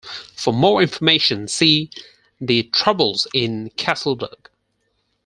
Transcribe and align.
For 0.35 0.51
more 0.51 0.81
information, 0.81 1.47
see 1.47 1.91
The 2.39 2.63
Troubles 2.73 3.27
in 3.35 3.69
Castlederg. 3.77 4.49